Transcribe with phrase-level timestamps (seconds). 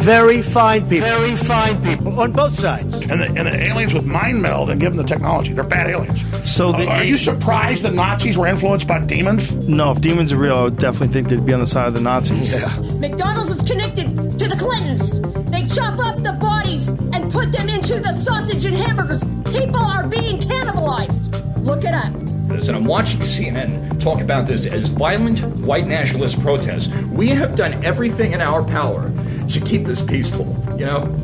[0.00, 1.06] very fine people.
[1.08, 3.00] Very fine people on both sides.
[3.00, 5.52] And the, and the aliens would mind meld and give them the technology.
[5.52, 6.24] They're bad aliens.
[6.50, 9.52] So the, Uh, are you surprised the Nazis were influenced by demons?
[9.68, 11.94] no, if demons are real, I would definitely think they'd be on the side of
[11.94, 12.52] the Nazis.
[12.54, 12.74] Yeah.
[12.98, 15.20] McDonald's is connected to the Clintons.
[15.50, 19.22] They chop up the bodies and put them into the sausage and hamburgers.
[19.52, 21.26] People are being cannibalized.
[21.62, 22.12] Look it up.
[22.48, 26.88] this, and I'm watching CNN talk about this as violent white nationalist protests.
[27.12, 29.12] We have done everything in our power
[29.50, 30.46] to keep this peaceful,
[30.78, 31.14] you know?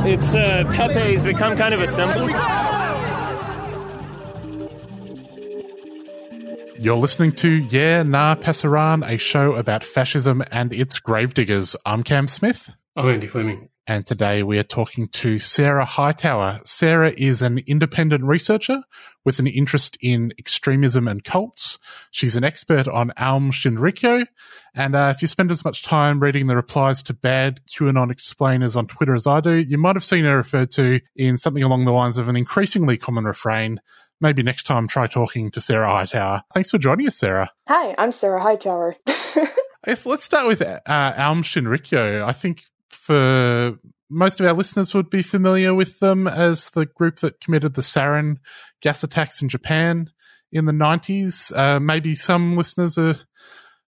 [0.00, 2.28] It's uh, Pepe's become kind of a symbol.
[6.78, 11.74] You're listening to Yeah Nah Pasaran, a show about fascism and its gravediggers.
[11.84, 13.68] I'm Cam Smith, I'm Andy Fleming.
[13.86, 16.60] And today we are talking to Sarah Hightower.
[16.64, 18.82] Sarah is an independent researcher
[19.24, 21.78] with an interest in extremism and cults.
[22.10, 24.26] She's an expert on Aum Shinrikyo,
[24.74, 28.76] and uh, if you spend as much time reading the replies to bad QAnon explainers
[28.76, 31.84] on Twitter as I do, you might have seen her referred to in something along
[31.84, 33.80] the lines of an increasingly common refrain.
[34.20, 36.42] Maybe next time try talking to Sarah Hightower.
[36.52, 37.50] Thanks for joining us, Sarah.
[37.68, 38.96] Hi, I'm Sarah Hightower.
[39.86, 42.24] Let's start with uh, Aum Shinrikyo.
[42.24, 42.64] I think
[43.06, 43.78] for
[44.10, 47.82] most of our listeners would be familiar with them as the group that committed the
[47.82, 48.36] sarin
[48.82, 50.10] gas attacks in Japan
[50.50, 51.56] in the 90s.
[51.56, 53.16] Uh, maybe some listeners are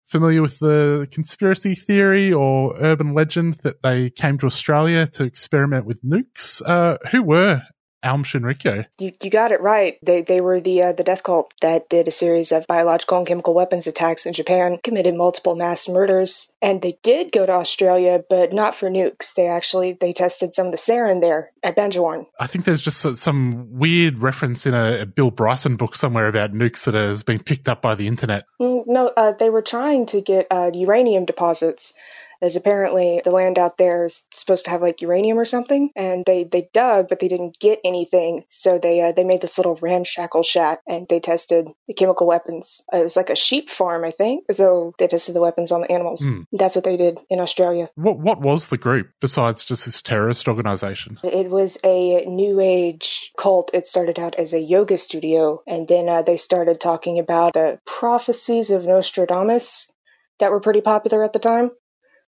[0.05, 5.85] familiar with the conspiracy theory or urban legend that they came to Australia to experiment
[5.85, 6.61] with nukes.
[6.65, 7.61] Uh, who were
[8.03, 8.85] Aum Shinrikyo?
[8.99, 9.97] you, you got it right.
[10.03, 13.27] They they were the uh, the death cult that did a series of biological and
[13.27, 18.23] chemical weapons attacks in Japan, committed multiple mass murders, and they did go to Australia,
[18.29, 19.33] but not for nukes.
[19.33, 22.25] They actually they tested some of the sarin there at Banjawarn.
[22.39, 26.27] I think there's just so- some weird reference in a, a Bill Bryson book somewhere
[26.27, 28.45] about nukes that has been picked up by the internet.
[28.61, 31.93] Mm, No, uh, they were trying to get uh, uranium deposits.
[32.41, 36.25] As apparently the land out there is supposed to have like uranium or something, and
[36.25, 38.43] they, they dug, but they didn't get anything.
[38.49, 42.81] So they uh, they made this little ramshackle shack, and they tested the chemical weapons.
[42.93, 44.45] Uh, it was like a sheep farm, I think.
[44.51, 46.25] So they tested the weapons on the animals.
[46.25, 46.41] Hmm.
[46.51, 47.89] That's what they did in Australia.
[47.95, 51.19] What what was the group besides just this terrorist organization?
[51.23, 53.71] It was a new age cult.
[53.73, 57.79] It started out as a yoga studio, and then uh, they started talking about the
[57.85, 59.91] prophecies of Nostradamus
[60.39, 61.71] that were pretty popular at the time.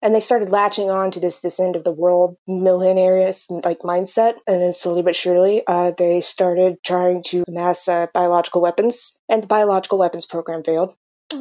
[0.02, 4.34] And they started latching on to this this end of the world millenarian like mindset,
[4.46, 9.42] and then slowly but surely, uh, they started trying to amass uh, biological weapons, and
[9.42, 10.94] the biological weapons program failed.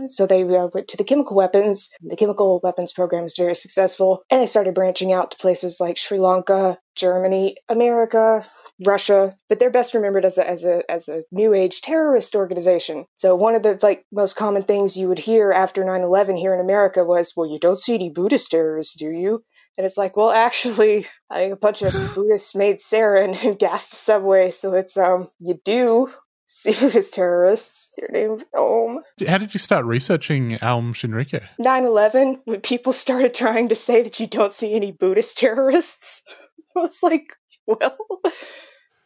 [0.08, 1.90] So they uh, went to the chemical weapons.
[2.02, 5.98] The chemical weapons program was very successful, and they started branching out to places like
[5.98, 8.46] Sri Lanka, Germany, America,
[8.86, 9.36] Russia.
[9.50, 13.06] But they're best remembered as a as a as a new age terrorist organization.
[13.16, 16.62] So one of the like most common things you would hear after 9/11 here in
[16.62, 19.44] America was, "Well, you don't see any Buddhist terrorists, do you?"
[19.78, 23.92] And it's like, well, actually, I think a bunch of Buddhists made sarin and gassed
[23.92, 26.12] the subway, so it's um, you do
[26.52, 27.92] see Buddhist terrorists.
[27.98, 29.00] Their name's Aum.
[29.26, 31.42] How did you start researching Aum Shinrikyo?
[31.58, 36.24] 9 11, when people started trying to say that you don't see any Buddhist terrorists,
[36.76, 37.34] I was like,
[37.66, 37.98] well,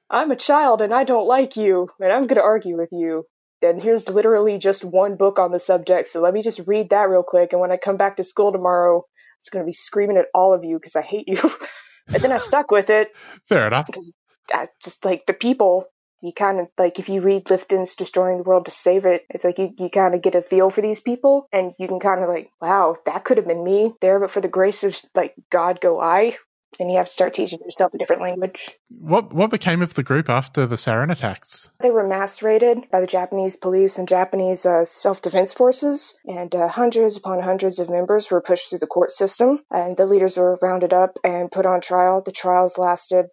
[0.09, 3.25] I'm a child and I don't like you, and I'm going to argue with you.
[3.61, 7.09] And here's literally just one book on the subject, so let me just read that
[7.09, 7.53] real quick.
[7.53, 9.03] And when I come back to school tomorrow,
[9.39, 11.39] it's going to be screaming at all of you because I hate you.
[12.07, 13.09] and then I stuck with it
[13.47, 13.87] Fair enough.
[13.87, 14.13] because
[14.51, 15.85] I just like the people.
[16.21, 19.43] You kind of like if you read Lifton's Destroying the World to Save It, it's
[19.43, 22.23] like you, you kind of get a feel for these people, and you can kind
[22.23, 25.35] of like, wow, that could have been me there, but for the grace of like
[25.51, 26.37] God, go I.
[26.77, 28.69] And you have to start teaching yourself a different language.
[28.89, 31.69] What what became of the group after the sarin attacks?
[31.79, 36.53] They were mass raided by the Japanese police and Japanese uh, self defense forces, and
[36.53, 40.37] uh, hundreds upon hundreds of members were pushed through the court system, and the leaders
[40.37, 42.21] were rounded up and put on trial.
[42.21, 43.27] The trials lasted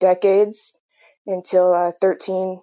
[0.00, 0.76] decades
[1.28, 2.60] until uh, 13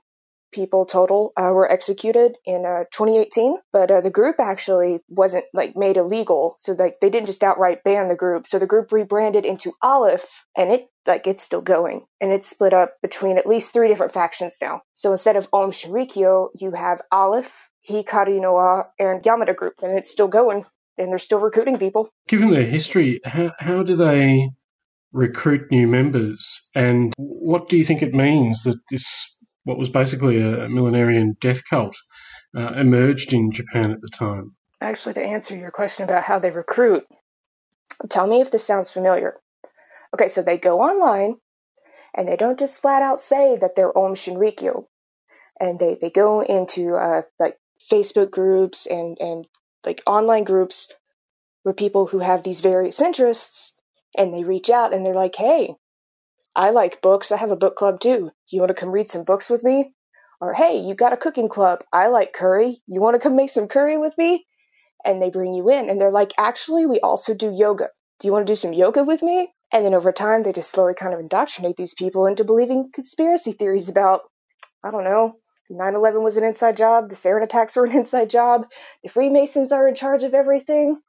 [0.56, 5.76] people total uh, were executed in uh, 2018 but uh, the group actually wasn't like
[5.76, 6.56] made illegal.
[6.60, 8.48] So like they didn't just outright ban the group.
[8.48, 12.06] So the group rebranded into Aleph and it like it's still going.
[12.22, 14.82] And it's split up between at least three different factions now.
[14.94, 19.76] So instead of Aum Shinrikyo you have Aleph Hikari no Wa and Yamada group.
[19.82, 20.66] And it's still going
[20.98, 22.10] and they're still recruiting people.
[22.30, 24.52] Given their history, how, how do they
[25.16, 26.62] recruit new members.
[26.76, 31.62] And what do you think it means that this, what was basically a millenarian death
[31.70, 31.96] cult,
[32.56, 34.56] uh, emerged in Japan at the time?
[34.82, 37.06] Actually, to answer your question about how they recruit,
[38.10, 39.36] tell me if this sounds familiar.
[40.14, 41.36] Okay, so they go online
[42.14, 44.86] and they don't just flat out say that they're Aum Shinrikyo.
[45.60, 47.58] And they, they go into uh, like
[47.90, 49.48] Facebook groups and, and
[49.86, 50.92] like online groups
[51.64, 53.75] with people who have these various interests
[54.18, 55.76] and they reach out and they're like, hey,
[56.56, 57.32] I like books.
[57.32, 58.32] I have a book club too.
[58.48, 59.94] You want to come read some books with me?
[60.40, 61.84] Or hey, you got a cooking club.
[61.92, 62.78] I like curry.
[62.88, 64.46] You want to come make some curry with me?
[65.04, 67.90] And they bring you in and they're like, actually, we also do yoga.
[68.20, 69.54] Do you want to do some yoga with me?
[69.72, 73.52] And then over time, they just slowly kind of indoctrinate these people into believing conspiracy
[73.52, 74.22] theories about,
[74.84, 75.38] I don't know,
[75.70, 78.68] 9 11 was an inside job, the sarin attacks were an inside job,
[79.04, 81.02] the Freemasons are in charge of everything,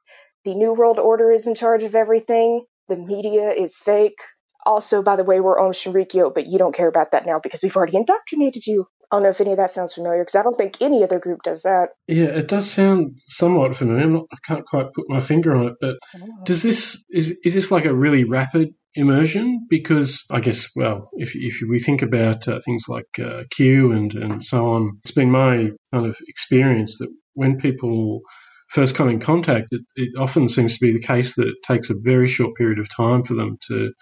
[0.43, 4.19] the New World Order is in charge of everything, the media is fake.
[4.65, 7.61] Also, by the way, we're Aum Shinrikyo, but you don't care about that now because
[7.63, 8.85] we've already indoctrinated you.
[9.09, 11.19] I don't know if any of that sounds familiar because I don't think any other
[11.19, 11.91] group does that.
[12.07, 14.05] Yeah, it does sound somewhat familiar.
[14.05, 15.95] Not, i can't quite put my finger on it, but
[16.43, 19.65] does this is is this like a really rapid immersion?
[19.69, 24.13] Because I guess, well, if if we think about uh, things like uh, Q and
[24.13, 28.21] and so on, it's been my kind of experience that when people
[28.67, 31.89] first come in contact, it, it, often seems to be the case that it takes
[31.89, 33.93] a very short period of time for them to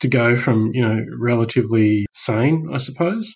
[0.00, 3.34] to go from you know relatively sane, I suppose,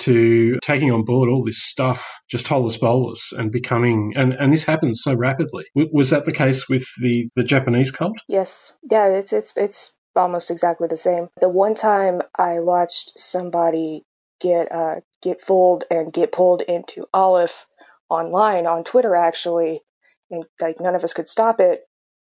[0.00, 4.64] to taking on board all this stuff just holus bolus and becoming and and this
[4.64, 5.64] happens so rapidly.
[5.76, 8.18] W- was that the case with the the Japanese cult?
[8.28, 11.28] Yes, yeah, it's it's it's almost exactly the same.
[11.40, 14.04] The one time I watched somebody
[14.40, 17.66] get uh get fooled and get pulled into Aleph
[18.08, 19.82] online on Twitter actually
[20.30, 21.82] and like none of us could stop it.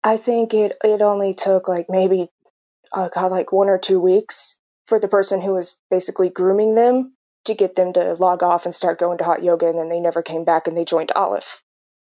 [0.04, 2.30] I think it it only took like maybe
[2.92, 7.14] uh, God, like one or two weeks for the person who was basically grooming them
[7.46, 10.00] to get them to log off and start going to hot yoga, and then they
[10.00, 11.62] never came back and they joined Aleph.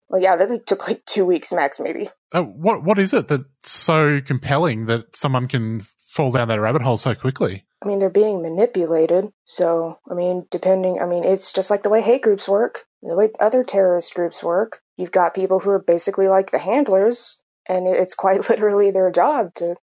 [0.09, 2.09] Well, yeah, that took like two weeks max, maybe.
[2.33, 6.83] Uh, what what is it that's so compelling that someone can fall down that rabbit
[6.83, 7.65] hole so quickly?
[7.83, 9.31] I mean, they're being manipulated.
[9.45, 13.15] So, I mean, depending, I mean, it's just like the way hate groups work, the
[13.15, 14.81] way other terrorist groups work.
[14.97, 19.55] You've got people who are basically like the handlers, and it's quite literally their job
[19.55, 19.77] to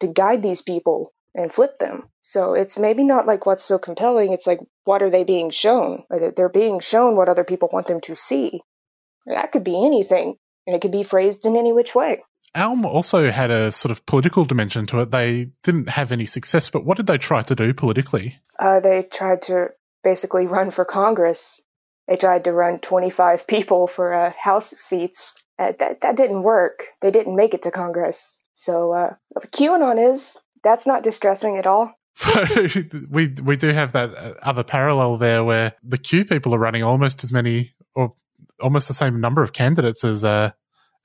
[0.00, 2.08] to guide these people and flip them.
[2.22, 4.32] So it's maybe not like what's so compelling.
[4.32, 6.04] It's like what are they being shown?
[6.10, 8.60] They're being shown what other people want them to see.
[9.26, 10.36] That could be anything,
[10.66, 12.22] and it could be phrased in any which way.
[12.54, 15.10] Aum also had a sort of political dimension to it.
[15.10, 18.38] They didn't have any success, but what did they try to do politically?
[18.58, 19.70] Uh, they tried to
[20.04, 21.60] basically run for Congress.
[22.08, 25.40] They tried to run 25 people for uh, House seats.
[25.58, 26.86] Uh, that, that didn't work.
[27.00, 28.40] They didn't make it to Congress.
[28.54, 31.94] So, uh, QAnon is, that's not distressing at all.
[32.16, 32.30] So
[33.10, 36.84] we we do have that uh, other parallel there where the Q people are running
[36.84, 38.14] almost as many or
[38.60, 40.52] almost the same number of candidates as uh,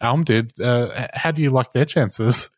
[0.01, 0.51] Aum did.
[0.61, 2.51] Uh, how do you like their chances?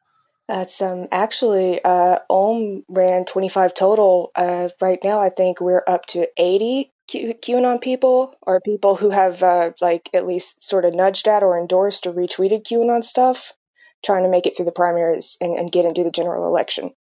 [0.49, 4.31] That's um actually uh Aum ran 25 total.
[4.35, 9.43] Uh, right now I think we're up to 80 QAnon people or people who have
[9.43, 13.53] uh, like at least sort of nudged at or endorsed or retweeted QAnon stuff,
[14.03, 16.91] trying to make it through the primaries and, and get into the general election.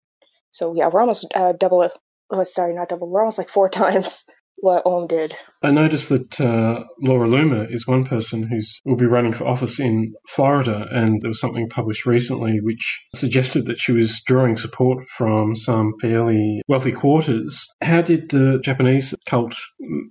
[0.51, 1.89] So yeah, we're almost uh, double.
[2.31, 3.09] Oh, sorry, not double.
[3.09, 4.27] We're almost like four times
[4.61, 5.35] what Aum did.
[5.63, 9.79] I noticed that uh, Laura Loomer is one person who's will be running for office
[9.79, 15.07] in Florida, and there was something published recently which suggested that she was drawing support
[15.09, 17.67] from some fairly wealthy quarters.
[17.83, 19.55] How did the Japanese cult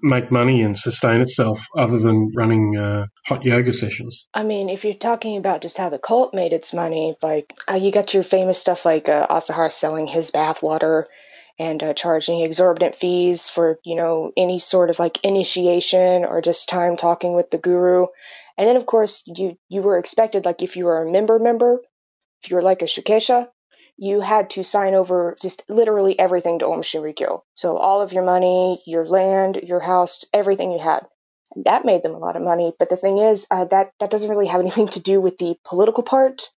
[0.01, 4.27] make money and sustain itself other than running uh, hot yoga sessions?
[4.33, 7.75] I mean, if you're talking about just how the cult made its money, like uh,
[7.75, 11.05] you got your famous stuff like uh, Asahara selling his bathwater
[11.59, 16.69] and uh, charging exorbitant fees for you know any sort of like initiation or just
[16.69, 18.07] time talking with the guru
[18.57, 21.81] and then of course you you were expected like if you were a member member
[22.43, 23.47] if you were like a shukesha
[24.01, 27.41] you had to sign over just literally everything to Aum Shinrikyo.
[27.55, 31.05] So all of your money, your land, your house, everything you had.
[31.53, 32.71] And that made them a lot of money.
[32.79, 35.57] But the thing is, uh, that that doesn't really have anything to do with the
[35.65, 36.49] political part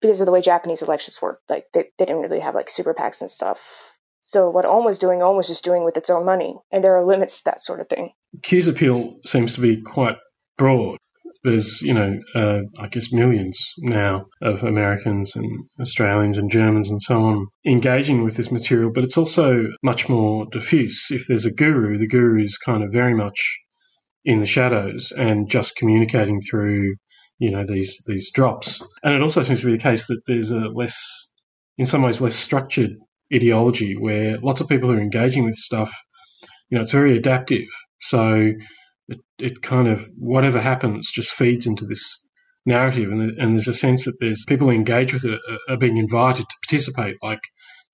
[0.00, 1.38] because of the way Japanese elections work.
[1.48, 3.91] Like they, they didn't really have like super PACs and stuff.
[4.24, 6.96] So what Aum was doing, Aum was just doing with its own money, and there
[6.96, 8.12] are limits to that sort of thing.
[8.44, 10.16] Q's appeal seems to be quite
[10.56, 10.96] broad.
[11.42, 15.44] There's, you know, uh, I guess millions now of Americans and
[15.80, 20.46] Australians and Germans and so on engaging with this material, but it's also much more
[20.52, 21.08] diffuse.
[21.10, 23.58] If there's a guru, the guru is kind of very much
[24.24, 26.94] in the shadows and just communicating through,
[27.38, 28.80] you know, these these drops.
[29.02, 30.96] And it also seems to be the case that there's a less
[31.76, 32.92] in some ways, less structured
[33.34, 35.94] ideology where lots of people are engaging with stuff,
[36.70, 37.66] you know, it's very adaptive.
[38.00, 38.52] So
[39.08, 42.24] it, it kind of, whatever happens, just feeds into this
[42.66, 43.10] narrative.
[43.10, 45.96] And, and there's a sense that there's people who engage with it are, are being
[45.96, 47.40] invited to participate, like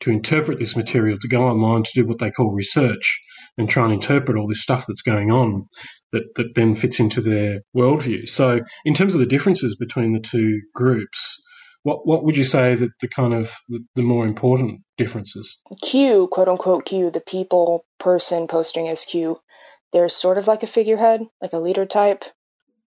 [0.01, 3.21] to interpret this material, to go online to do what they call research
[3.57, 5.67] and try and interpret all this stuff that's going on
[6.13, 8.29] that, that then fits into their worldview.
[8.29, 11.37] So, in terms of the differences between the two groups,
[11.83, 15.61] what what would you say that the kind of the, the more important differences?
[15.83, 19.39] Q, quote unquote Q, the people person posting as Q,
[19.93, 22.25] they're sort of like a figurehead, like a leader type.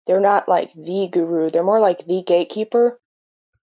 [0.05, 2.99] They're not like the guru, they're more like the gatekeeper.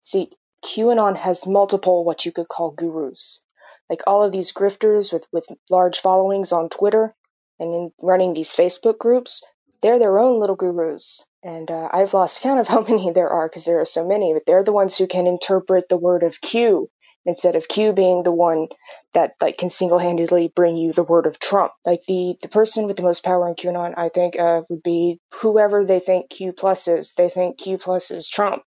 [0.00, 0.30] See,
[0.64, 3.44] QAnon has multiple what you could call gurus.
[3.88, 7.14] Like all of these grifters with, with large followings on Twitter
[7.58, 9.44] and in running these Facebook groups,
[9.80, 11.25] they're their own little gurus.
[11.46, 14.34] And uh, I've lost count of how many there are because there are so many,
[14.34, 16.90] but they're the ones who can interpret the word of Q
[17.24, 18.66] instead of Q being the one
[19.14, 21.72] that like can single-handedly bring you the word of Trump.
[21.84, 25.20] Like the the person with the most power in QAnon, I think, uh, would be
[25.34, 27.14] whoever they think Q plus is.
[27.14, 28.64] They think Q plus is Trump.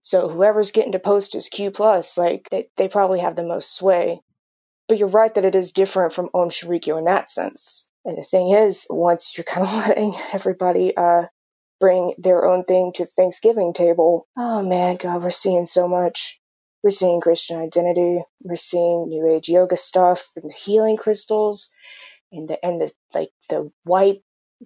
[0.00, 3.76] So whoever's getting to post is Q plus, like they, they probably have the most
[3.76, 4.20] sway.
[4.88, 7.90] But you're right that it is different from Aum Shinrikyo in that sense.
[8.06, 11.24] And the thing is, once you're kind of letting everybody uh,
[11.80, 16.40] bring their own thing to the Thanksgiving table, oh man, God, we're seeing so much.
[16.82, 18.22] We're seeing Christian identity.
[18.42, 21.74] We're seeing New Age yoga stuff and the healing crystals,
[22.30, 24.20] and the and the like the white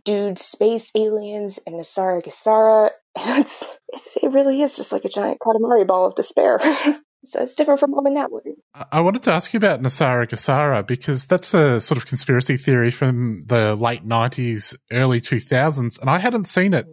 [0.05, 2.91] dude space aliens and NESARA GESARA.
[3.17, 6.61] It's, it's it really is just like a giant Katamari ball of despair.
[7.25, 8.55] so it's different from Aum in that way.
[8.93, 12.93] I wanted to ask you about NESARA GESARA because that's a sort of conspiracy theory
[12.93, 16.87] from the late 90s, early 2000s, and I hadn't seen it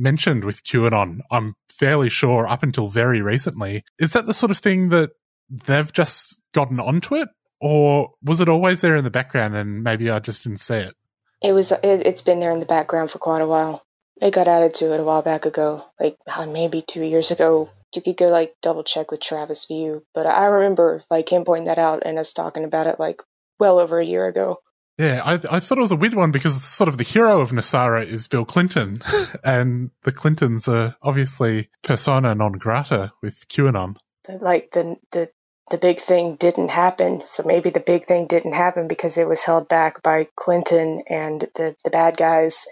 [0.00, 1.20] mentioned with QAnon.
[1.30, 3.84] I'm fairly sure up until very recently.
[3.98, 5.10] Is that the sort of thing that
[5.48, 7.28] they've just gotten onto it?
[7.60, 10.94] Or was it always there in the background and maybe I just didn't see it?
[11.42, 11.72] It was.
[11.72, 13.82] It, it's been there in the background for quite a while.
[14.20, 17.70] It got added to it a while back ago, like uh, maybe two years ago.
[17.94, 21.66] You could go like double check with Travis View, but I remember like him pointing
[21.66, 23.22] that out and us talking about it like
[23.58, 24.58] well over a year ago.
[25.00, 27.52] Yeah, I, I thought it was a weird one because sort of the hero of
[27.52, 29.02] NESARA is Bill Clinton,
[29.44, 33.96] and the Clintons are obviously persona non grata with QAnon.
[34.26, 35.30] But like the the
[35.70, 37.22] the big thing didn't happen.
[37.24, 41.48] So maybe the big thing didn't happen because it was held back by Clinton and
[41.54, 42.66] the, the bad guys.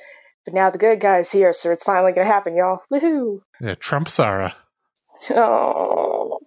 [0.44, 2.80] But now the good guys here, so it's finally going to happen, y'all.
[2.92, 3.40] Woohoo!
[3.58, 4.54] Yeah, Trump Sarah.
[5.30, 6.40] Oh.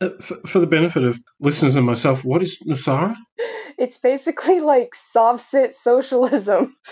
[0.00, 3.14] Uh, for, for, the benefit of listeners and myself, what is NESARA?
[3.80, 6.76] It's basically like sov-cit socialism.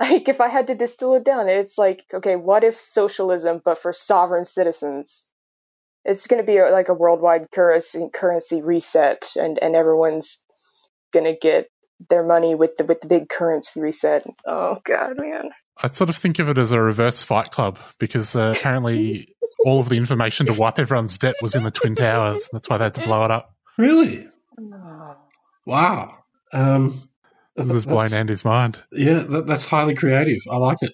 [0.00, 3.78] Like if I had to distill it down, it's like, okay, what if socialism but
[3.78, 5.30] for sovereign citizens?
[6.04, 10.42] it's going to be a, like a worldwide currency currency reset, and and everyone's
[11.12, 11.68] going to get
[12.10, 14.24] their money with the with the big currency reset.
[14.46, 15.50] Oh god, man.
[15.82, 19.34] I sort of think of it as a reverse Fight Club because uh, apparently
[19.64, 22.48] all of the information to wipe everyone's debt was in the Twin Towers.
[22.52, 23.54] That's why they had to blow it up.
[23.78, 24.28] Really?
[25.64, 26.21] Wow.
[26.52, 27.02] Um,
[27.56, 28.78] this is blowing Andy's mind.
[28.92, 30.40] Yeah, that, that's highly creative.
[30.50, 30.92] I like it.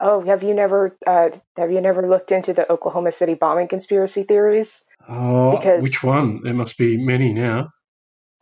[0.00, 4.22] Oh, have you never uh, have you never looked into the Oklahoma City bombing conspiracy
[4.22, 4.86] theories?
[5.08, 6.42] Oh, because, which one?
[6.42, 7.70] There must be many now.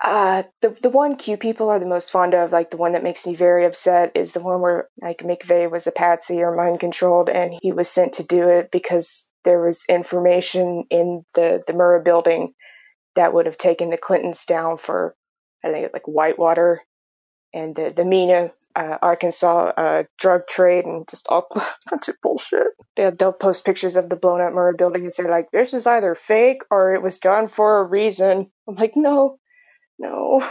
[0.03, 3.03] Uh, the the one Q people are the most fond of, like the one that
[3.03, 6.81] makes me very upset, is the one where like McVeigh was a patsy or mind
[6.81, 11.73] controlled, and he was sent to do it because there was information in the the
[11.73, 12.53] Murrah building
[13.15, 15.15] that would have taken the Clintons down for
[15.65, 16.83] I think like Whitewater
[17.53, 21.49] and the the Mena uh, Arkansas uh, drug trade and just all
[21.91, 22.67] bunch of bullshit.
[22.97, 25.87] They, they'll post pictures of the blown up Murrah building and say like, "This is
[25.87, 29.39] either fake or it was done for a reason." I'm like, no,
[29.99, 30.43] no,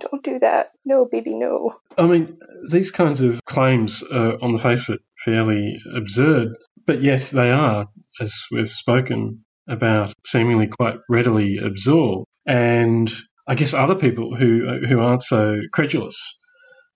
[0.00, 0.72] don't do that.
[0.84, 1.76] No, baby, no.
[1.96, 2.38] I mean,
[2.70, 7.50] these kinds of claims are on the face of it fairly absurd, but yet they
[7.50, 7.86] are,
[8.20, 12.26] as we've spoken about, seemingly quite readily absorbed.
[12.46, 13.12] And
[13.48, 16.16] I guess other people who who aren't so credulous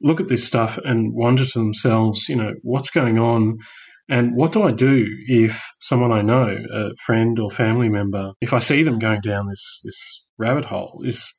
[0.02, 3.59] look at this stuff and wonder to themselves, you know, what's going on?
[4.09, 8.52] And what do I do if someone I know, a friend or family member, if
[8.52, 11.32] I see them going down this, this rabbit hole, is,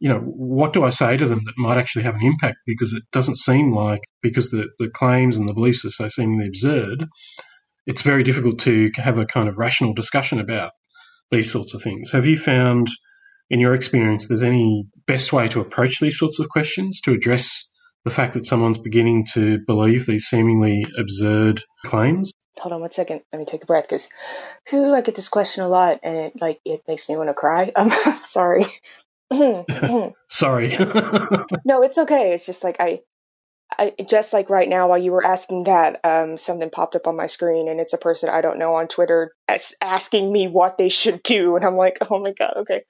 [0.00, 2.56] you know, what do I say to them that might actually have an impact?
[2.66, 6.48] Because it doesn't seem like, because the, the claims and the beliefs are so seemingly
[6.48, 7.06] absurd,
[7.86, 10.72] it's very difficult to have a kind of rational discussion about
[11.30, 12.10] these sorts of things.
[12.10, 12.88] Have you found,
[13.52, 17.70] in your experience, there's any best way to approach these sorts of questions to address
[18.04, 22.32] the fact that someone's beginning to believe these seemingly absurd claims?
[22.58, 23.22] hold on one second.
[23.32, 24.08] Let me take a breath because,
[24.68, 27.34] who I get this question a lot, and it like it makes me want to
[27.34, 27.72] cry.
[27.76, 28.64] I'm sorry.
[30.28, 30.76] Sorry.
[31.64, 32.34] no, it's okay.
[32.34, 33.00] It's just like I,
[33.78, 37.16] I just like right now while you were asking that, um, something popped up on
[37.16, 40.76] my screen, and it's a person I don't know on Twitter as- asking me what
[40.76, 42.82] they should do, and I'm like, oh my god, okay.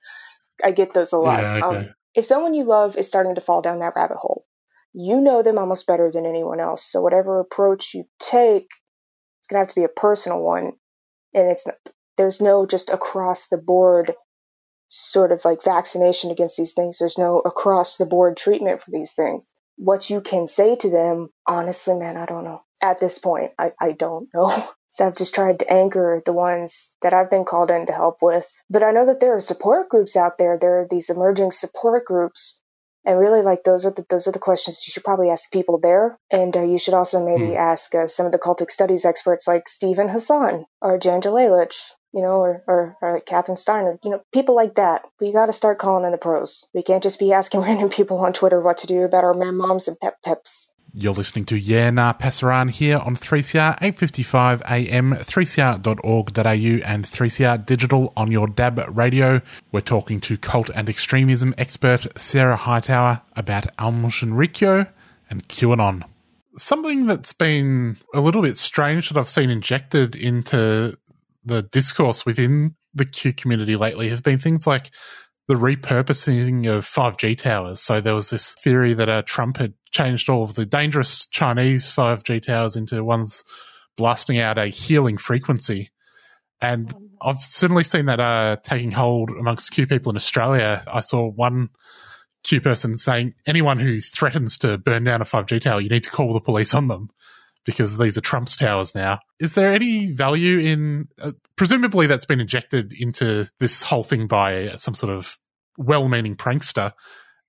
[0.62, 1.40] I get those a lot.
[1.40, 1.76] Yeah, okay.
[1.76, 4.45] Um, if someone you love is starting to fall down that rabbit hole,
[4.92, 6.85] you know them almost better than anyone else.
[6.85, 8.69] So whatever approach you take,
[9.40, 10.73] it's gonna have to be a personal one,
[11.35, 11.76] and it's not,
[12.16, 14.14] there's no just across the board
[14.88, 16.99] sort of like vaccination against these things.
[16.99, 19.54] There's no across the board treatment for these things.
[19.76, 22.61] What you can say to them, honestly, man, I don't know.
[22.83, 24.69] At this point, I, I don't know.
[24.95, 28.19] So I've just tried to anchor the ones that I've been called in to help
[28.21, 28.47] with.
[28.69, 30.59] But I know that there are support groups out there.
[30.59, 32.61] There are these emerging support groups.
[33.07, 35.79] And really, like those are the those are the questions you should probably ask people
[35.79, 37.59] there, and uh, you should also maybe Hmm.
[37.59, 41.81] ask uh, some of the cultic studies experts like Steven Hassan or Janja Lalich,
[42.13, 45.05] you know, or, or, or like Catherine Steiner, you know, people like that.
[45.21, 46.69] We got to start calling in the pros.
[46.75, 49.57] We can't just be asking random people on Twitter what to do about our mem
[49.57, 50.73] moms and pep peps.
[50.95, 58.13] You're listening to Yeah Nah Pasaran here on 3CR 855 AM, 3cr.org.au and 3CR Digital
[58.15, 59.41] on your DAB radio.
[59.73, 64.87] We're talking to cult and extremism expert Sarah Hightower about Aum Shinrikyo
[65.31, 66.03] and QAnon.
[66.57, 70.99] Something that's been a little bit strange that I've seen injected into
[71.43, 74.91] the discourse within the Q community lately has been things like
[75.49, 77.81] the repurposing of 5G towers.
[77.81, 81.91] So there was this theory that uh, Trump had changed all of the dangerous Chinese
[81.91, 83.45] 5G towers into ones
[83.97, 85.91] blasting out a healing frequency.
[86.61, 90.83] And I've certainly seen that uh, taking hold amongst Q people in Australia.
[90.91, 91.71] I saw one
[92.45, 96.11] Q person saying anyone who threatens to burn down a 5G tower, you need to
[96.11, 97.11] call the police on them
[97.64, 99.21] because these are Trump's towers now.
[99.38, 104.71] Is there any value in, uh, presumably that's been injected into this whole thing by
[104.76, 105.37] some sort of
[105.76, 106.92] well meaning prankster.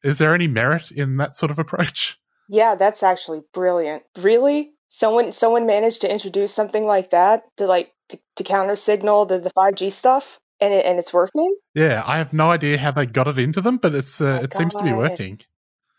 [0.03, 2.17] Is there any merit in that sort of approach?
[2.49, 4.03] Yeah, that's actually brilliant.
[4.17, 4.71] Really?
[4.89, 9.39] Someone someone managed to introduce something like that to like to, to counter signal the,
[9.39, 11.55] the 5G stuff and it, and it's working?
[11.73, 14.53] Yeah, I have no idea how they got it into them, but it's uh, it
[14.53, 15.39] seems to be working.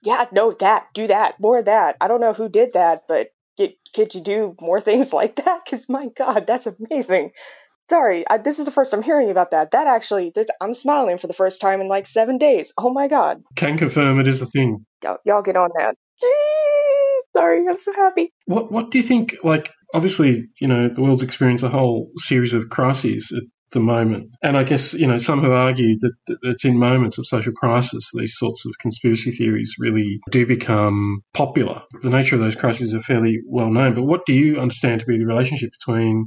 [0.02, 1.96] Yeah, no, that, do that, more of that.
[1.98, 5.60] I don't know who did that, but get, could you do more things like that?
[5.64, 7.32] Because my God, that's amazing.
[7.90, 9.72] Sorry, I, this is the first I'm hearing about that.
[9.72, 12.72] That actually, this, I'm smiling for the first time in like seven days.
[12.78, 14.86] Oh my God, Can confirm it is a thing.
[15.02, 15.94] y'all, y'all get on that.
[17.36, 18.32] Sorry, I'm so happy.
[18.46, 19.36] What What do you think?
[19.42, 23.30] Like, obviously, you know, the world's experienced a whole series of crises
[23.74, 27.26] the moment, and I guess you know some have argued that, it's in moments of
[27.26, 31.82] social crisis these sorts of conspiracy theories really do become popular.
[32.02, 33.94] The nature of those crises are fairly well known.
[33.94, 36.24] But what do you understand to be the relationship between,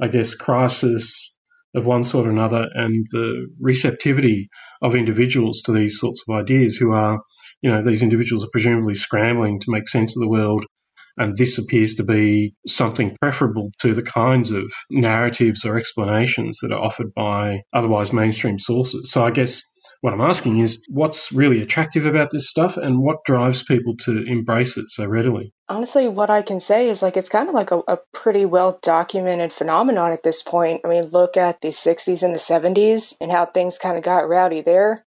[0.00, 1.34] I guess, crisis
[1.74, 4.48] of one sort or another and the receptivity
[4.80, 7.20] of individuals to these sorts of ideas who are
[7.62, 10.66] you know, these individuals are presumably scrambling to make sense of the world.
[11.18, 16.72] And this appears to be something preferable to the kinds of narratives or explanations that
[16.72, 19.10] are offered by otherwise mainstream sources.
[19.10, 19.62] So I guess
[20.00, 24.22] what I'm asking is what's really attractive about this stuff and what drives people to
[24.24, 25.52] embrace it so readily?
[25.68, 28.78] Honestly, what I can say is like it's kind of like a, a pretty well
[28.82, 30.82] documented phenomenon at this point.
[30.84, 34.28] I mean, look at the 60s and the 70s and how things kind of got
[34.28, 35.04] rowdy there.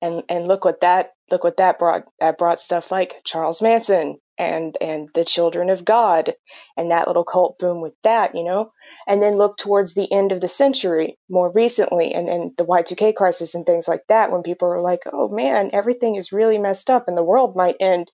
[0.00, 4.18] And and look what that look what that brought that brought stuff like Charles Manson
[4.38, 6.34] and and the Children of God
[6.76, 8.72] and that little cult boom with that, you know.
[9.06, 13.14] And then look towards the end of the century, more recently, and and the Y2K
[13.14, 16.88] crisis and things like that, when people are like, "Oh man, everything is really messed
[16.88, 18.10] up and the world might end."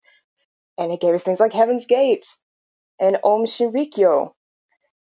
[0.79, 2.27] And it gave us things like Heaven's Gate
[2.99, 4.33] and Aum Shinrikyo.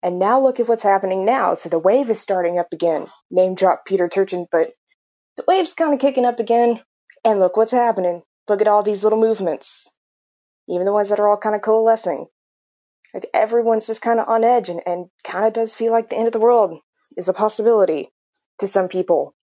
[0.03, 1.55] And now look at what's happening now.
[1.55, 3.07] So the wave is starting up again.
[3.31, 4.71] Name drop Peter Turchin, but
[5.37, 6.83] the wave's kind of kicking up again.
[7.25, 8.23] And look what's happening.
[8.49, 9.89] Look at all these little movements,
[10.69, 12.27] even the ones that are all kind of coalescing.
[13.13, 16.17] Like everyone's just kind of on edge and, and kind of does feel like the
[16.17, 16.81] end of the world
[17.17, 18.11] is a possibility
[18.59, 19.35] to some people,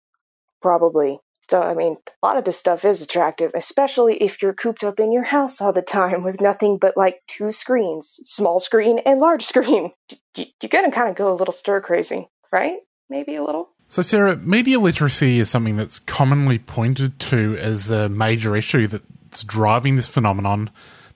[0.61, 1.19] probably.
[1.49, 4.99] So, I mean, a lot of this stuff is attractive, especially if you're cooped up
[5.01, 9.19] in your house all the time with nothing but like two screens small screen and
[9.19, 9.91] large screen.
[10.37, 12.77] You- You're going to kind of go a little stir crazy, right?
[13.09, 13.67] Maybe a little.
[13.89, 19.43] So, Sarah, media literacy is something that's commonly pointed to as a major issue that's
[19.43, 20.69] driving this phenomenon.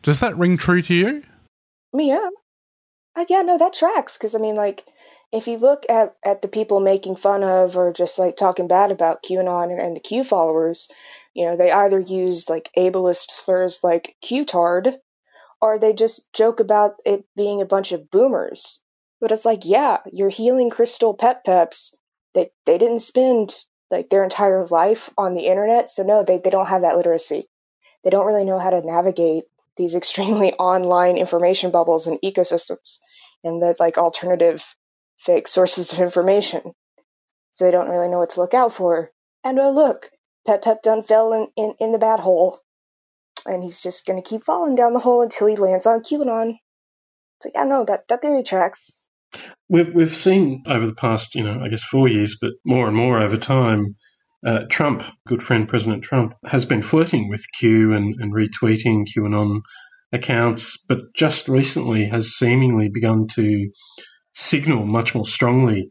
[0.05, 1.23] Does that ring true to you?
[1.91, 2.29] Yeah.
[3.15, 4.17] Uh, yeah, no, that tracks.
[4.17, 4.85] Because, I mean, like,
[5.33, 8.91] if you look at, at the people making fun of or just, like, talking bad
[8.91, 10.89] about QAnon and, and the Q followers,
[11.33, 14.95] you know, they either use, like, ableist slurs like Q-tard,
[15.59, 18.83] or they just joke about it being a bunch of boomers.
[19.19, 21.95] But it's like, yeah, your healing crystal pep peps,
[22.35, 23.55] they, they didn't spend
[23.89, 25.89] like their entire life on the internet.
[25.89, 27.47] So no, they, they don't have that literacy.
[28.03, 29.45] They don't really know how to navigate
[29.77, 32.99] these extremely online information bubbles and ecosystems
[33.43, 34.63] and the like alternative
[35.19, 36.61] fake sources of information.
[37.51, 39.11] So they don't really know what to look out for.
[39.43, 40.09] And oh look,
[40.45, 42.59] Pep Pep done fell in, in, in the bad hole.
[43.45, 46.57] And he's just gonna keep falling down the hole until he lands on QAnon.
[47.41, 48.99] So yeah, no, that, that theory tracks.
[49.67, 52.95] We've we've seen over the past, you know, I guess four years, but more and
[52.95, 53.95] more over time,
[54.45, 59.61] uh, Trump, good friend President Trump, has been flirting with Q and, and retweeting QAnon
[60.13, 63.69] accounts, but just recently has seemingly begun to
[64.33, 65.89] signal much more strongly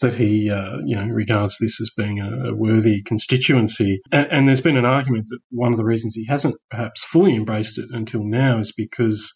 [0.00, 4.00] that he, uh, you know, regards this as being a, a worthy constituency.
[4.12, 7.34] And, and, there's been an argument that one of the reasons he hasn't perhaps fully
[7.34, 9.32] embraced it until now is because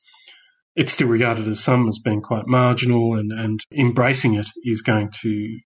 [0.76, 5.10] it's still regarded as some as being quite marginal, and, and embracing it is going
[5.22, 5.58] to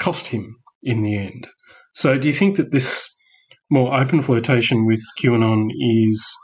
[0.00, 1.48] cost him in the end.
[1.92, 3.08] So, do you think that this
[3.70, 6.34] more open flirtation with QAnon is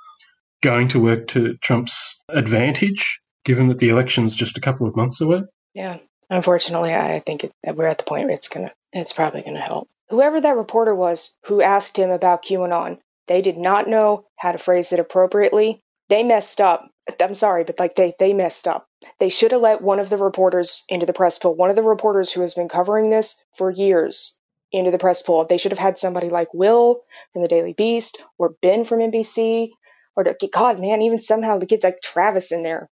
[0.63, 5.21] going to work to Trump's advantage, given that the election's just a couple of months
[5.21, 5.43] away?
[5.75, 5.99] Yeah,
[6.29, 9.89] unfortunately, I think it, we're at the point where it's gonna, it's probably gonna help.
[10.09, 12.99] Whoever that reporter was who asked him about QAnon,
[13.29, 15.81] they did not know how to phrase it appropriately.
[16.09, 16.90] They messed up.
[17.21, 18.87] I'm sorry, but like they they messed up.
[19.19, 21.55] They should have let one of the reporters into the press pool.
[21.55, 24.39] One of the reporters who has been covering this for years
[24.73, 25.45] into the press pool.
[25.45, 29.71] They should have had somebody like Will from the Daily Beast or Ben from NBC
[30.17, 32.89] or God, man, even somehow to get like Travis in there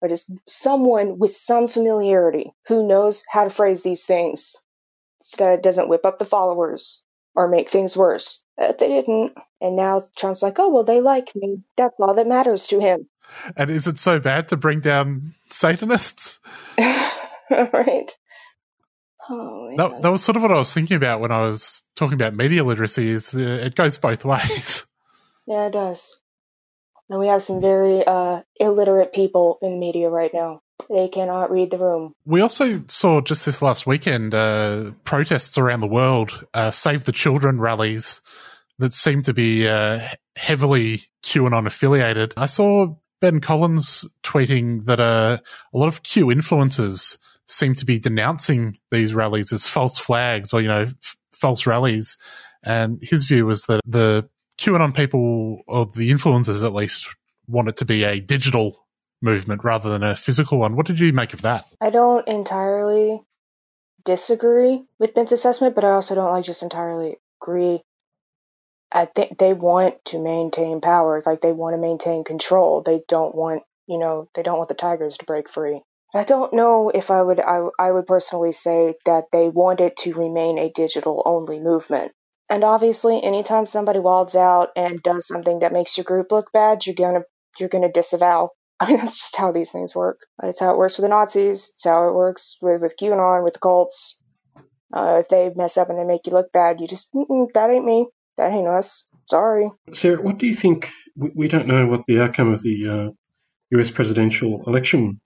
[0.00, 4.56] or just someone with some familiarity who knows how to phrase these things.
[5.22, 8.42] So it doesn't whip up the followers or make things worse.
[8.58, 9.32] Uh, they didn't.
[9.60, 11.62] And now Trump's like, oh, well, they like me.
[11.76, 13.08] That's all that matters to him.
[13.56, 16.40] And is it so bad to bring down Satanists?
[16.78, 18.10] right.
[19.28, 22.14] Oh, that, that, was sort of what I was thinking about when I was talking
[22.14, 23.08] about media literacy.
[23.08, 24.86] Is uh, it goes both ways?
[25.46, 26.20] Yeah, it does.
[27.08, 30.61] And we have some very uh, illiterate people in media right now.
[30.88, 32.12] They cannot read the room.
[32.24, 37.12] We also saw just this last weekend uh, protests around the world, uh, Save the
[37.12, 38.20] Children rallies
[38.78, 40.00] that seem to be uh,
[40.36, 42.34] heavily QAnon affiliated.
[42.36, 45.38] I saw Ben Collins tweeting that uh,
[45.72, 50.60] a lot of Q influencers seem to be denouncing these rallies as false flags or,
[50.60, 52.16] you know, f- false rallies.
[52.64, 57.08] And his view was that the QAnon people, or the influencers at least,
[57.46, 58.81] want it to be a digital
[59.22, 60.76] movement rather than a physical one.
[60.76, 61.64] What did you make of that?
[61.80, 63.22] I don't entirely
[64.04, 67.82] disagree with Ben's assessment, but I also don't like just entirely agree.
[68.90, 72.82] I think they want to maintain power, like they want to maintain control.
[72.82, 75.80] They don't want, you know, they don't want the tigers to break free.
[76.14, 79.96] I don't know if I would I, I would personally say that they want it
[79.98, 82.12] to remain a digital only movement.
[82.50, 86.84] And obviously, anytime somebody wilds out and does something that makes your group look bad,
[86.84, 87.24] you're gonna
[87.58, 88.50] you're gonna disavow.
[88.82, 90.26] I mean, that's just how these things work.
[90.42, 91.68] It's how it works with the Nazis.
[91.70, 94.20] It's how it works with with QAnon, with the cults.
[94.92, 97.84] Uh, if they mess up and they make you look bad, you just that ain't
[97.84, 98.08] me.
[98.38, 99.06] That ain't us.
[99.26, 99.70] Sorry.
[99.92, 100.90] Sarah, what do you think?
[101.14, 103.10] We, we don't know what the outcome of the uh,
[103.70, 103.90] U.S.
[103.90, 105.20] presidential election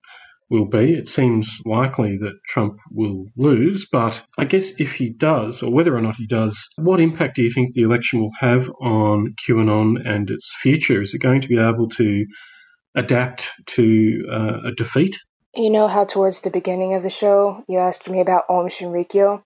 [0.51, 0.93] will be.
[0.93, 5.97] It seems likely that Trump will lose, but I guess if he does, or whether
[5.97, 10.07] or not he does, what impact do you think the election will have on QAnon
[10.07, 11.01] and its future?
[11.01, 12.27] Is it going to be able to
[12.97, 15.19] adapt to uh, a defeat?
[15.55, 19.43] You know how towards the beginning of the show you asked me about Aum Shinrikyo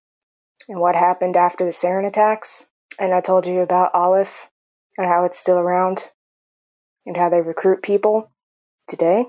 [0.68, 2.66] and what happened after the sarin attacks?
[2.98, 4.48] And I told you about Aleph
[4.96, 6.08] and how it's still around
[7.06, 8.30] and how they recruit people
[8.88, 9.24] today.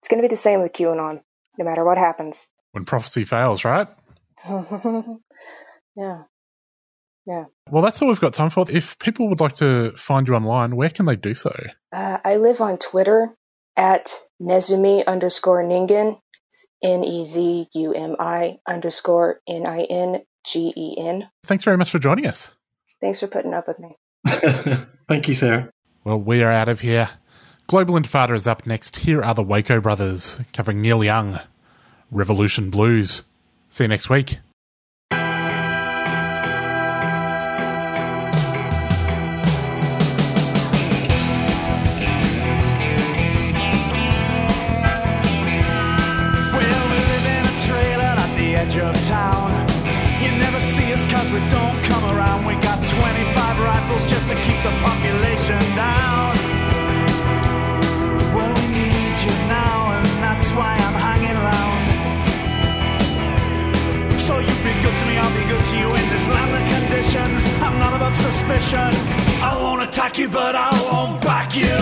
[0.00, 1.22] It's going to be the same with QAnon,
[1.58, 2.46] no matter what happens.
[2.72, 3.88] When prophecy fails, right?
[5.96, 6.22] yeah.
[7.26, 7.46] Yeah.
[7.70, 8.64] Well, that's all we've got time for.
[8.70, 11.52] If people would like to find you online, where can they do so?
[11.92, 13.34] Uh, I live on Twitter
[13.76, 16.18] at Nezumi underscore Ningen,
[16.82, 21.28] N E Z U M I underscore N I N G E N.
[21.44, 22.50] Thanks very much for joining us.
[23.00, 23.96] Thanks for putting up with me.
[25.08, 25.70] Thank you, Sarah.
[26.04, 27.08] Well, we are out of here.
[27.66, 28.96] Global Intifada is up next.
[28.96, 31.40] Here are the Waco Brothers covering Neil Young,
[32.10, 33.22] Revolution Blues.
[33.68, 34.38] See you next week.
[69.96, 71.78] attack you, but I won't back you.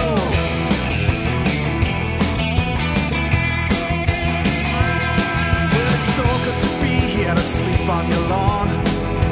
[5.91, 8.71] It's so good to be here to sleep on your lawn.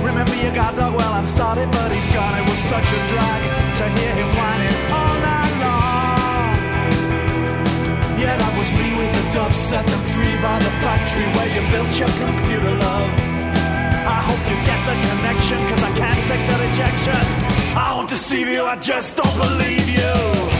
[0.03, 0.99] Remember your god dog?
[0.99, 2.35] Well, I'm sorry, but he's gone.
[2.35, 3.41] It was such a drag
[3.79, 6.51] to hear him whining all night long.
[8.19, 11.63] Yeah, that was me with the dove, set them free by the factory where you
[11.71, 13.11] built your computer, love.
[14.11, 17.62] I hope you get the connection, cause I can't take the rejection.
[17.75, 20.52] I won't deceive you, I just don't believe you.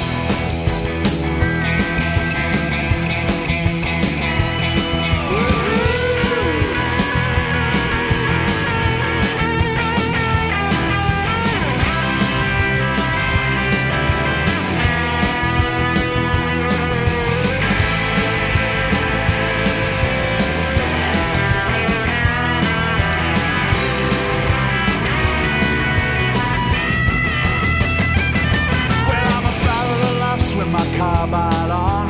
[31.35, 32.09] On.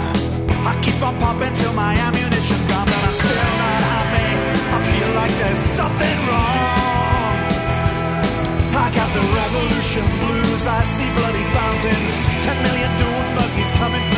[0.67, 4.31] I keep on popping till my ammunition gone, but I'm still not happy.
[4.77, 7.37] I feel like there's something wrong.
[8.83, 10.67] I got the revolution blues.
[10.67, 12.13] I see bloody fountains.
[12.45, 14.12] Ten million dune buggies coming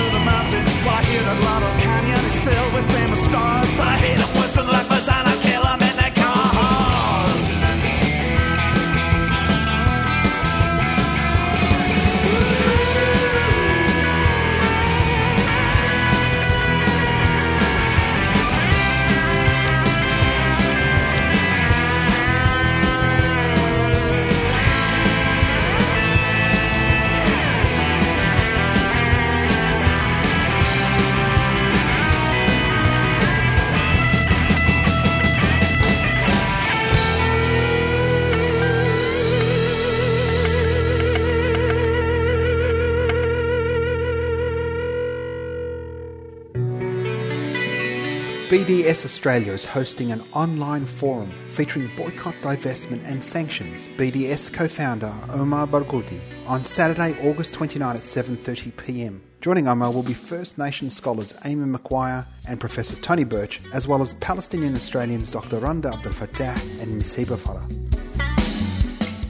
[48.54, 53.88] BDS Australia is hosting an online forum featuring boycott, divestment, and sanctions.
[53.96, 59.20] BDS co-founder Omar Barghouti on Saturday, August 29 at 7:30 p.m.
[59.40, 64.00] Joining Omar will be First Nation scholars Eamon McGuire and Professor Tony Birch, as well
[64.00, 65.58] as Palestinian Australians Dr.
[65.58, 67.16] Randa Abdel Fattah and Ms.
[67.16, 67.93] Hiba Farah.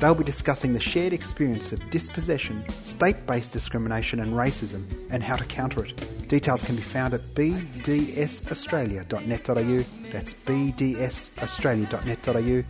[0.05, 5.37] They'll be discussing the shared experience of dispossession, state based discrimination, and racism, and how
[5.37, 6.29] to counter it.
[6.29, 10.11] Details can be found at bdsaustralia.net.au.
[10.13, 12.65] That's bdsaustralia.net.au.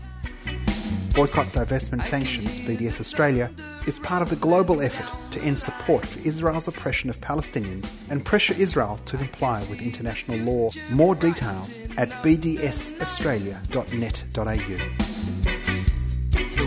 [1.12, 3.50] Boycott, Divestment, Sanctions, BDS Australia,
[3.88, 8.24] is part of the global effort to end support for Israel's oppression of Palestinians and
[8.24, 10.70] pressure Israel to comply with international law.
[10.92, 15.03] More details at bdsaustralia.net.au.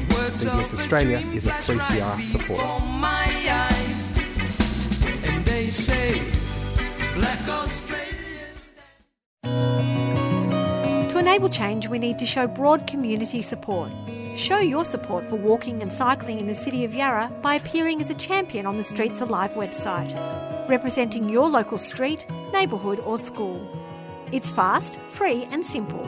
[0.01, 2.63] BDS Australia is a 3CR supporter.
[5.25, 6.21] And they say,
[7.15, 7.39] Black
[11.09, 13.91] To enable change, we need to show broad community support.
[14.35, 18.09] Show your support for walking and cycling in the city of Yarra by appearing as
[18.11, 20.13] a champion on the Streets Alive website,
[20.69, 23.67] representing your local street, neighbourhood, or school.
[24.31, 26.05] It's fast, free, and simple.